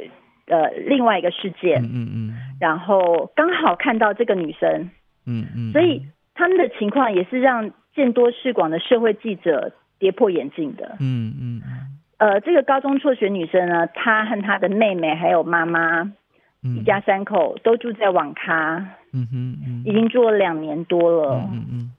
[0.48, 4.90] 呃另外一个事件，嗯嗯嗯然后刚好看到这个女生，
[5.26, 10.98] 嗯嗯，所以他们的情况也是让见多识广的社会记者跌破眼镜的。
[11.00, 16.14] 嗯嗯嗯呃，这个高中辍学女生呢，她和她的妹妹还有妈妈，嗯
[16.64, 18.78] 一家三口都住在网咖，
[19.14, 21.48] 嗯哼嗯已经住了两年多了。
[21.52, 21.92] 嗯嗯嗯，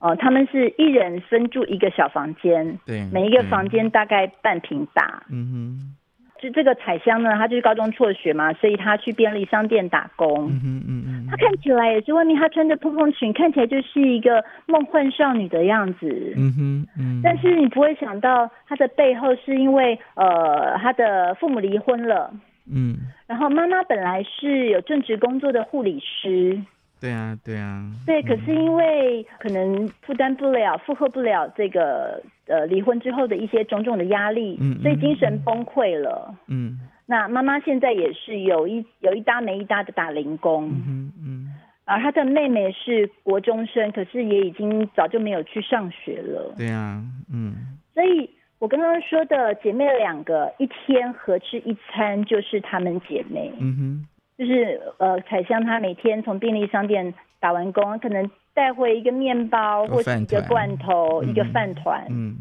[0.00, 5.22] 呃，他们是一人分住一个小房间，对，每一个房间大概半平大。
[5.30, 5.94] 嗯哼
[6.40, 10.46] 就这个彩香呢，她就是高中辍学嘛，所以她去便利商店打工。
[10.46, 16.32] 嗯哼嗯嗯她看起来也是外面她穿着蓬蓬裙，看起来就是一个梦幻少女的样子。
[16.36, 22.32] 嗯哼嗯，但是你不会想到，她的背后是因为呃，她的父母离婚了，
[22.72, 26.60] 嗯，然后妈妈本来是有正职工作的护理师，
[27.00, 36.34] 对啊对啊，对，可是因为可能负担不了、负荷不了这个呃离婚之后的一些种种的压力，嗯嗯所以精神崩溃了。
[36.48, 36.80] 嗯。
[37.10, 41.54] 那妈妈现在也是有一有一搭没一搭的打零工，嗯哼嗯。
[41.86, 46.52] 而她的妹妹是国中生，可是也已经早就没有去上学了。
[46.58, 47.02] 对啊
[47.32, 53.52] 嗯所以我刚刚说的姐妹两个一天合吃一餐，就是她们姐妹。
[53.58, 62.36] 嗯哼就是呃，彩香她每天从便利商店打完工，可能带回一个面包或是一个罐头、嗯一个饭团，嗯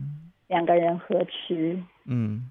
[0.48, 1.78] 两个人合吃。
[2.06, 2.50] 嗯。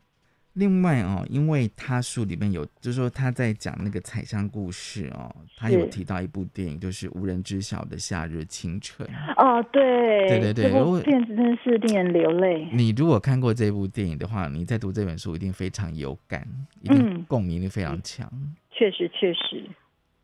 [0.57, 9.07] 另外哦，因为他书里面有，就是说他在讲那个彩香故事哦，他有提到一部电影，就是无人知晓的夏日清晨。
[9.37, 12.67] 哦，对，对对对这如果部片子真的是令人流泪。
[12.73, 16.49] 你如果看过这部电影的话，你在读这本书一定非常有感，
[16.81, 18.27] 一定嗯共鸣力非常强。
[18.71, 19.63] 确实，确实，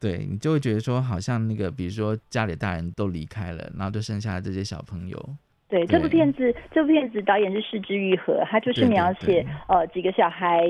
[0.00, 5.36] 对你就会觉得说，好像那个，比如说家里大人都离开了，然后就剩下这些小朋友。
[5.72, 10.68] 对这部片子，这部片子导演是失之愈合，他就是描写对呃几个小孩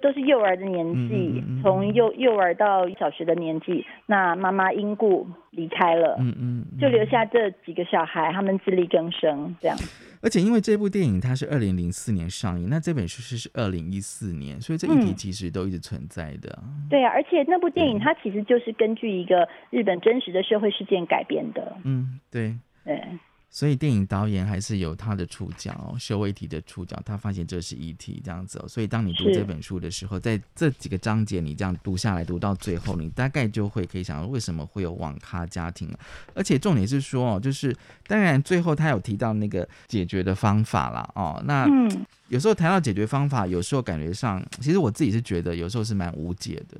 [0.00, 9.76] 都是幼儿的年纪，嗯嗯嗯嗯从幼幼儿到小学的年纪，那妈妈因故离开了，嗯嗯，嗯就留下这几个小孩，他们自力更生这样。
[10.24, 16.58] 而且因为这部电影它是二零零四年上映，那这本书是是二零一四年，所以这议题嗯其实都一直存在的。
[16.90, 21.76] 对啊，而且那部电影它其实就是根据一个日本真实的社会事件改编的。
[21.84, 22.56] 嗯，对。
[22.84, 23.00] 对，
[23.54, 35.98] 所以电影导演还是有他的触角、哦，社会题的触角，他发现这是议题这样子、哦，所以当你读这本书的时候，在这几个章节你这样读下来，读到最后，你大概就会可以想到为什么会有网咖家庭了。
[36.34, 46.78] 而且重点是说哦，就是当然最后他有提到那个解决的方法啦，哦，那嗯，有时候谈到解决方法，有时候感觉上，其实我自己是觉得有时候是蛮无解的。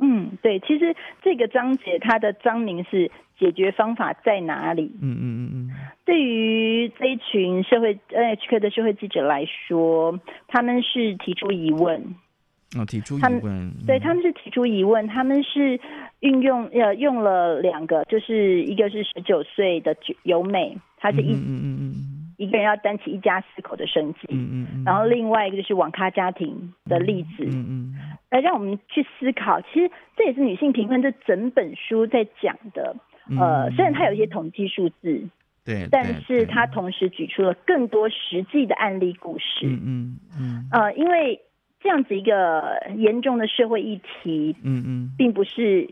[0.00, 4.90] 嗯，对，其实这个章节它的章名是解决方法在哪里？
[5.00, 5.70] 嗯嗯嗯嗯，
[6.04, 12.02] 对于这一群社会 NHK 的社会记者来说，他们是提出疑问，
[12.76, 15.78] 哦，提出疑他们问，对，嗯他们是提出疑问，他们是
[16.20, 21.94] 运用呃用了两个，就是一个是十九岁的由美，她是一、嗯嗯嗯嗯
[22.38, 27.94] 一个人要担起一家四口的生计，嗯嗯嗯，然后另外一个就是网咖家庭的例子，嗯嗯
[28.30, 32.94] 来让我们去思考，其实这也是女性贫困这整本书在讲的。
[33.28, 35.28] 嗯，呃，嗯虽然它有一些统计数字，
[35.64, 39.66] 对，但是它同时举出了更多实际的案例故事。
[39.66, 40.68] 嗯嗯嗯。
[40.72, 41.40] 呃，因为
[41.80, 45.12] 这样子一个严重的社会议题，嗯嗯。
[45.16, 45.88] 并不是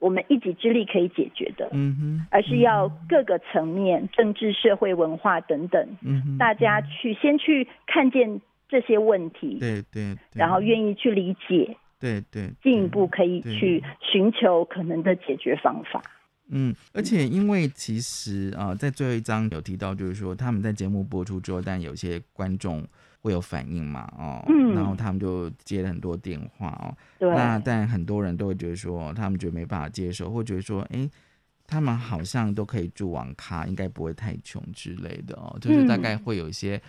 [0.00, 10.16] 我们一己之力可以解决的，嗯哼，而是要各个层面，政治、社会、文化等等，嗯哼，大家去先去看见这些问题，对对，对。
[10.34, 16.02] 然后愿意去理解，对对进一步可以去寻求可能的解决方法。
[16.52, 22.86] 嗯，而且因为其实啊、在最后一章有提到，就是说他们在节目播出之后，但有些观众
[23.20, 24.74] 会有反应嘛，哦，嗯。
[24.74, 31.08] 然后他们就接了很多电话哦，对，那但很多人都会觉得说，他们觉得没办法接受，或觉得说，哎，
[31.66, 36.80] 他们好像都可以住网咖，应该不会太穷之类的哦，就是大概会有一些。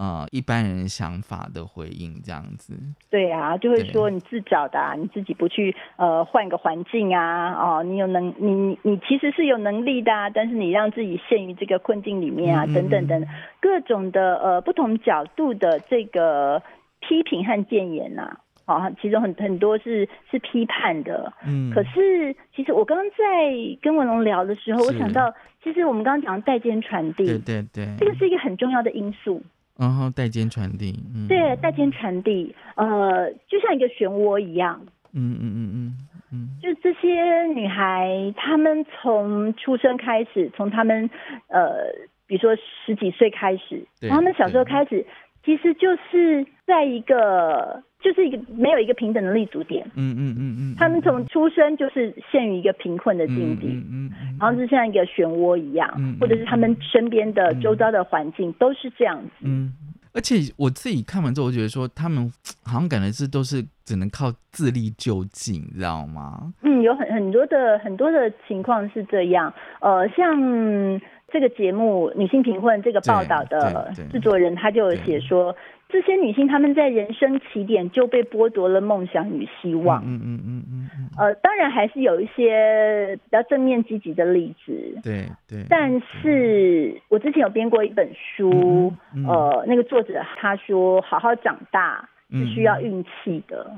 [0.00, 2.72] 呃一般人想法的回应，这样子。
[3.10, 13.28] 对啊，就会对说你自找的、啊，你自己不去呃换个环境啊，哦，你有能你你其实是有能力的、啊，但是你让自己陷于这个困境里面啊，嗯嗯等等等，
[13.60, 16.62] 各种的呃不同角度的这个
[17.00, 18.22] 批评和谏言呐、
[18.64, 25.30] 啊，啊，其中很很多是是批判的，嗯，可是，其实我刚刚在跟文龙聊的时候，我想到，
[25.62, 29.42] 其实我们刚刚讲的代间传递，对对对，这个是一个很重要的因素。
[29.80, 34.78] 然后代间传递，嗯，对，代间传递，呃，就像一个漩涡一样，
[35.14, 35.96] 嗯嗯嗯嗯
[36.32, 36.48] 嗯。
[36.60, 41.08] 就这些女孩，她们从出生开始，从她们
[41.48, 41.86] 呃，
[42.26, 42.54] 比如说
[42.84, 45.06] 十几岁开始，从她们小时候开始，
[45.42, 49.84] 其实就是在一个，就是一个没有一个平等的立足点。
[49.94, 59.30] 嗯嗯嗯嗯，他们从出生就是陷于一个贫困的境地，嗯嗯嗯，然后就像一个漩涡一样，嗯或者是他们身边的周遭的环境都是这样子。
[59.42, 59.72] 嗯，
[60.12, 62.32] 而且我自己看完之后，我觉得说他们
[62.64, 66.52] 好像感觉是都是只能靠自力救济，你知道吗？
[66.62, 69.52] 嗯，有很很多的很多的情况是这样。
[69.80, 71.00] 呃，像
[71.32, 75.54] 这个节目《女性贫困》这个报道的制作人，他就有写说，
[75.92, 80.02] 这些女性她们在人生起点就被剥夺了梦想与希望。
[80.04, 84.98] 嗯嗯嗯嗯嗯，呃，当然还是有一些比较正面积极的例子。
[85.02, 93.70] 对对，但是我之前有编过一本书，嗯嗯嗯呃，那个作者他说，好好长大是需要运气的。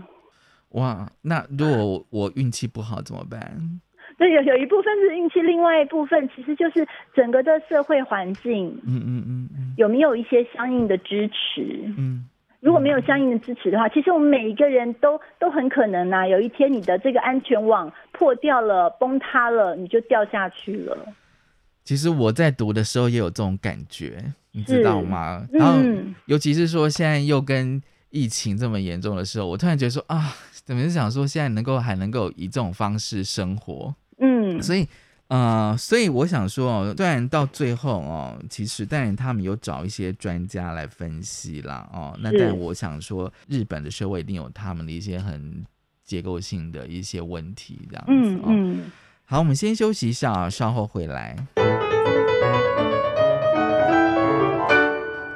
[0.70, 3.40] 哇，那如果我我运气不好怎么办？
[4.22, 11.82] 对，有有一部分是运气，另外一部分其实就是整个的社会环境嗯嗯嗯嗯有没有一些相应的支持。
[11.98, 12.24] 嗯，
[12.60, 20.96] 如果没有相应的支持的话，其实我们每一个人都都很可能啊，有一天你的这个安全网破掉了、崩塌了，你就掉下去了。
[21.82, 25.44] 其实我在读的时候也有这种感觉，你知道吗？
[25.50, 30.32] 然后嗯尤其是说现在又跟疫情这么严重的时候，我突然觉得说啊，
[30.64, 33.92] 怎么是想说现在能够还能够以这种方式生活？
[34.58, 34.86] 嗯，所以，
[35.28, 45.64] 呃，所以我想说哦，虽然到最后哦，其实当然他们有找一些专家来分析啦，哦，那但我想说，日本的社会一定有他们的一些很
[46.04, 48.44] 结构性的一些问题，这样子哦。
[48.48, 48.90] 嗯嗯。
[49.24, 51.36] 好，我们先休息一下啊，稍后回来。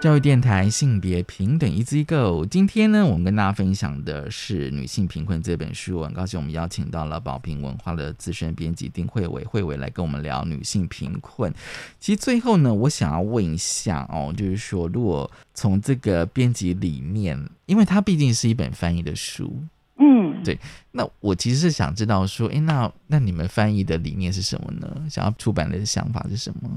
[0.07, 6.01] 教育电台性别平等 Easy Go，今天呢，我们跟大家分享的是《女性贫困》这本书。
[6.05, 11.53] 很高兴我们邀请到了宝瓶文化的资深编辑丁慧伟，慧伟来跟我们聊女性贫困。
[11.99, 19.61] 其实最后呢，我想要问一下哦，就是说，如果从这个编辑理念，因为它毕竟是一本翻译的书，
[19.99, 20.57] 嗯，对
[20.93, 25.09] 那我其实是想知道说，诶，那那你们翻译的理念是什么呢？
[25.11, 26.71] 想要出版的想法是什么？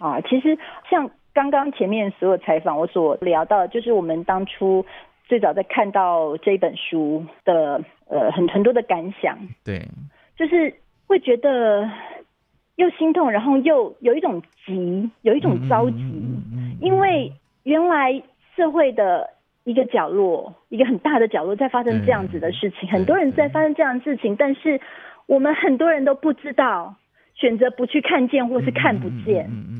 [0.00, 0.58] 啊，其实
[0.90, 4.84] 像刚刚前面所有采访我所聊到的，就是我们当初
[5.28, 9.86] 最早在看到这本书的呃很很多的感想，对，
[10.36, 10.74] 就是
[11.06, 11.88] 会觉得
[12.76, 17.32] 又心痛，然后又有一种急，有一种着急，嗯嗯因为
[17.62, 18.22] 原来
[18.56, 19.28] 社会的
[19.64, 24.80] 一个角落，一个很大的角落在发生这样子的事情，很多人在发生这样的事情，但是
[25.26, 26.96] 我们很多人都不知道，
[27.34, 29.79] 选择不去看见或是看不见，嗯嗯嗯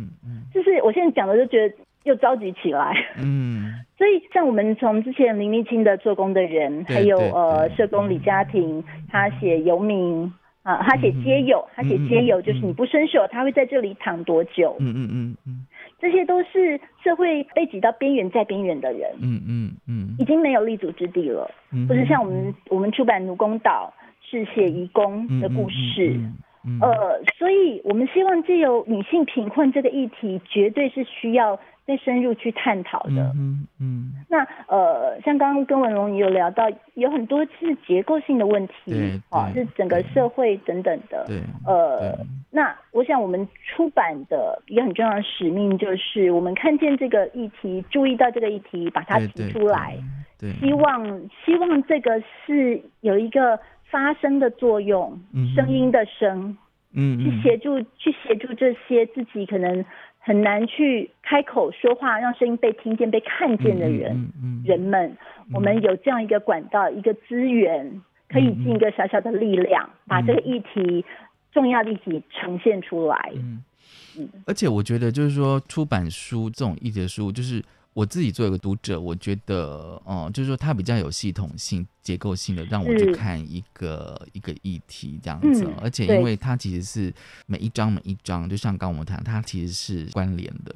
[0.53, 1.75] 就是我现在讲的就觉得
[2.05, 2.95] 又着急起来。
[3.19, 10.33] 嗯 所以，像我们从之前林立清的做工的人，对还有呃社工李家庭，他写游民
[10.63, 14.75] 啊，他写街友，他写街友就是你不伸手，他会在这里躺多久？
[14.81, 15.67] 嗯嗯嗯嗯
[16.01, 21.51] 这些都是社会被挤到边缘再边缘的人，嗯嗯嗯已经没有立足之地了。
[21.71, 23.93] 嗯，或者像我们我们出版《奴工岛》
[24.31, 26.19] 是写移工的故事。
[26.67, 33.33] 嗯，呃，所以我们希望借由女性贫困这个议题，绝对是需要再深入去探讨的。
[33.35, 34.13] 嗯嗯。
[34.29, 41.25] 那呃，像刚刚跟文龙也有聊到，有很多是结构性的问题，啊，是整个社会等等的。
[41.27, 42.17] 对，呃，
[42.51, 49.97] 那我想我们出版的一个很重要的使命，就是我们看见这个议题，注意到这个议题，把它提对对出来，
[50.39, 53.59] 对，希望希望这个是有一个
[53.91, 55.21] 发声的作用，
[55.55, 56.57] 声音的声，
[56.93, 59.85] 嗯去协助去协助这些自己可能
[60.19, 64.13] 很难去开口说话，让声音被听见、被看见的人。
[64.13, 64.63] 嗯嗯。
[64.65, 65.17] 人们，
[65.53, 71.05] 我们有这样一个管道、一个资源，可以尽一个小小的力量，把这个议题、
[71.53, 73.33] 重要的议题呈现出来。
[73.35, 87.13] 嗯，而且我觉得就是说，出版书这种议题的书，就是我自己作为一个读者，我觉得，哦、就是说它比较有系统性、结构性的，让我去看一个一个议题这样子而且因为它其实是
[87.47, 90.75] 每一章每一章，就像刚刚我们谈，它其实是关联的。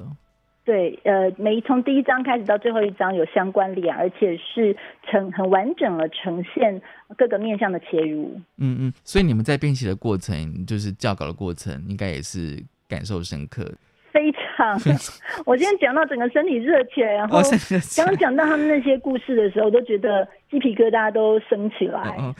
[0.65, 4.75] 对，呃，每从第一章开始到最后一章有相关联，而且是
[5.09, 6.81] 呈很完整的呈现
[7.15, 8.41] 各个面向的切入。
[8.57, 13.71] 嗯嗯，所以你们在编写的过程，就是校稿的过程，应该也是感受深刻。
[14.11, 14.41] 非常，
[15.45, 22.15] 我今天讲到整个身体热起来，然后哦身体热起来刚讲到他们那些故事的时候，都觉得鸡皮疙瘩都升起来。
[22.17, 22.33] 哦，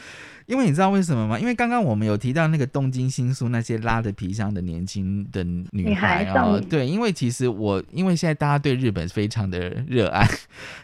[0.46, 1.40] 因为你知道为什么吗？
[1.40, 10.26] 因为刚刚我们有提到那个东京新宿那些拉着皮箱的年轻的女女孩啊，哦对，因为其实我因为现在大家对日本非常的热爱，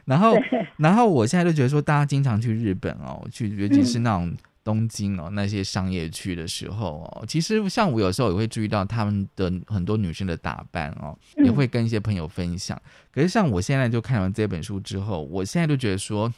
[0.05, 0.35] 然后
[0.77, 4.33] 然后我现在就觉得说，大家经常去日本哦，去尤其是那种。
[4.63, 12.79] 东京哦，那些商业区的时候哦，其实像我有时候也会注意到他们的很多女生的打扮哦，嗯也会跟一些朋友分享。
[13.11, 16.31] 可是像我现在就看完这本书之后，我现在就觉得说，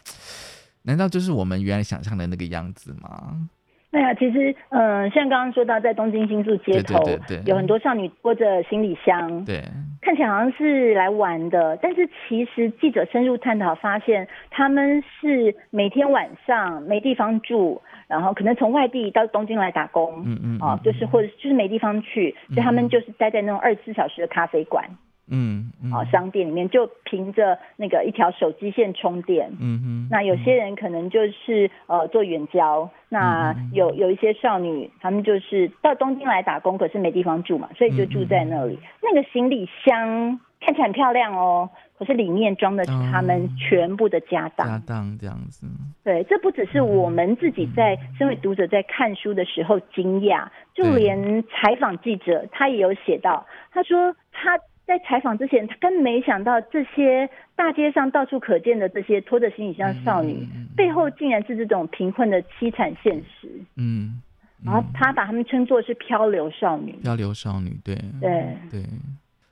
[0.83, 3.49] 难道就是我们原来想象的那个样子吗？
[3.93, 7.51] 对啊，其实，嗯、像刚刚说到，在东京新宿街头，对对对对。
[7.51, 9.61] 有很多少女拖着行李箱，对，
[10.01, 24.83] 看起来好像是来玩的，但是其实记者深入探讨发现，他们是每天晚上没地方住，然后可能从外地到东京来打工，嗯嗯，哦嗯，就是或者就是没地方去，所以他们就是待在那种二十四小时的咖啡馆，
[25.29, 29.49] 嗯嗯，哦，商店里面就凭着那个一条手机线充电。
[29.59, 38.77] 嗯哼，那有些人可能就是呃做远郊，那嗯有有一些少女，她们就是到东京来打工，可是没地方住嘛，所以就住在那里。
[39.01, 44.67] 那个行李箱看起来很漂亮哦，可是里面装的是他们全部的家当。
[44.67, 45.67] 家当这样子，
[46.03, 64.21] 对，这不只是我们自己在身为读者在看书的时候惊讶，就对连采访记者他也有写到，他说他在采访之前，他根本没想到这些大街上到处可见的这些拖着行李箱少女、嗯嗯嗯背后竟然是这种贫困的凄惨现实，嗯，
[64.63, 66.91] 然后他把他们称作是漂流少女。
[67.03, 68.83] 漂流少女，对对对，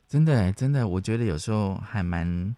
[0.07, 2.55] 真的欸真的，我觉得有时候还蛮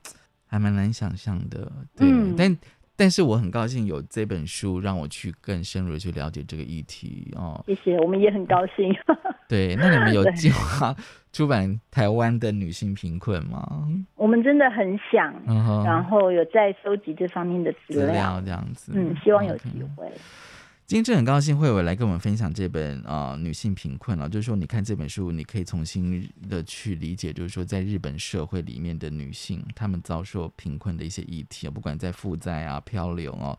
[0.47, 2.57] 还蛮难想象的，对，嗯但。
[2.95, 7.59] 但是我很高兴有这本书，让我去更深入的去了解这个议题哦。
[7.65, 8.95] 谢谢，我们也很高兴。
[9.53, 10.95] 对，那你们 有计划
[11.31, 13.87] 出版台湾的女性贫困吗？
[14.15, 18.41] 我们真的很想，嗯，然后有在收集这方面的资资料。
[18.41, 20.11] 这样子，嗯，希望有机会。
[20.85, 33.57] 今天真的很高兴慧伟来跟我们分享这本呃女性贫困啊，就是说你看这本书，你可以重新的去理解，就是说在日本社会里面的女性，她们遭受贫困的一些议题啊，不管在负债啊、漂流哦、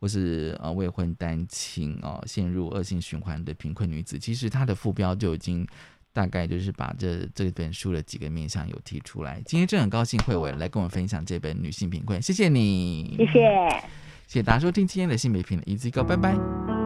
[0.00, 5.66] 或是呃未婚单亲哦、陷入恶性循环的贫困女子，其实它的副标就已经。
[6.16, 9.38] 大概就是把这这本书的几个面向有提出来。
[9.44, 13.32] 今天真的很高兴慧伟来跟我们分享这本《女性贫困》，谢谢你，谢谢。
[14.26, 16.85] 谢谢大家收听今天的性别平等 Easy Go，拜拜。